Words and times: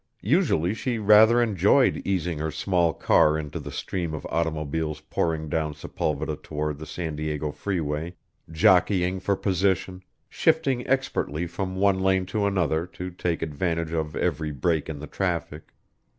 Usually 0.25 0.73
she 0.73 0.97
rather 0.97 1.43
enjoyed 1.43 2.01
easing 2.03 2.39
her 2.39 2.49
small 2.49 2.91
car 2.91 3.37
into 3.37 3.59
the 3.59 3.71
stream 3.71 4.15
of 4.15 4.25
automobiles 4.31 4.99
pouring 5.01 5.47
down 5.47 5.75
Sepulveda 5.75 6.37
toward 6.41 6.79
the 6.79 6.87
San 6.87 7.15
Diego 7.15 7.51
Freeway, 7.51 8.15
jockeying 8.51 9.19
for 9.19 9.35
position, 9.35 10.01
shifting 10.27 10.87
expertly 10.87 11.45
from 11.45 11.75
one 11.75 11.99
lane 11.99 12.25
to 12.25 12.47
another 12.47 12.87
to 12.87 13.11
take 13.11 13.43
advantage 13.43 13.91
of 13.93 14.15
every 14.15 14.49
break 14.49 14.89
in 14.89 14.97
the 14.97 15.05
traffic. 15.05 15.71